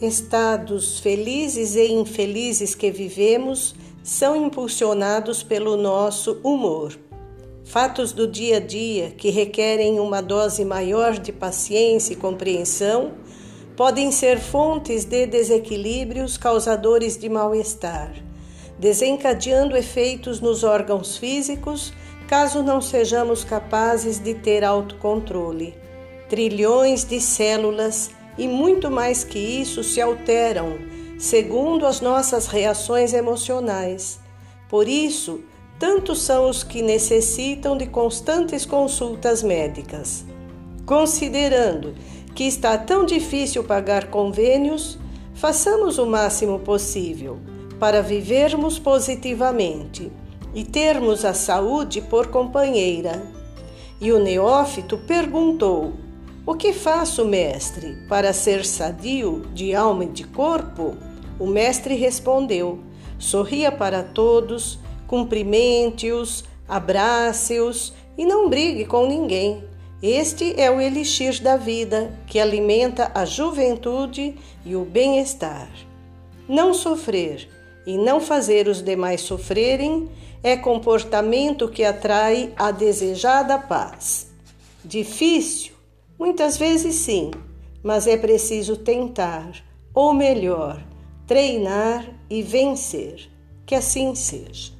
[0.00, 6.96] Estados felizes e infelizes que vivemos são impulsionados pelo nosso humor.
[7.64, 13.14] Fatos do dia a dia que requerem uma dose maior de paciência e compreensão
[13.76, 18.14] podem ser fontes de desequilíbrios causadores de mal-estar,
[18.78, 21.92] desencadeando efeitos nos órgãos físicos
[22.28, 25.74] caso não sejamos capazes de ter autocontrole.
[26.28, 30.78] Trilhões de células e muito mais que isso se alteram
[31.18, 34.20] segundo as nossas reações emocionais.
[34.68, 35.40] Por isso,
[35.78, 40.24] tantos são os que necessitam de constantes consultas médicas.
[40.86, 41.94] Considerando
[42.34, 44.98] que está tão difícil pagar convênios,
[45.34, 47.38] façamos o máximo possível
[47.80, 50.10] para vivermos positivamente
[50.54, 53.22] e termos a saúde por companheira.
[54.00, 55.92] E o neófito perguntou:
[56.48, 60.96] o que faço, mestre, para ser sadio de alma e de corpo?
[61.38, 62.78] O mestre respondeu:
[63.18, 69.62] Sorria para todos, cumprimente-os, abrace-os e não brigue com ninguém.
[70.02, 75.68] Este é o elixir da vida que alimenta a juventude e o bem-estar.
[76.48, 77.46] Não sofrer
[77.86, 80.08] e não fazer os demais sofrerem
[80.42, 84.28] é comportamento que atrai a desejada paz.
[84.82, 85.77] Difícil,
[86.18, 87.30] Muitas vezes sim,
[87.82, 89.52] mas é preciso tentar,
[89.94, 90.84] ou melhor,
[91.26, 93.30] treinar e vencer.
[93.64, 94.72] Que assim seja.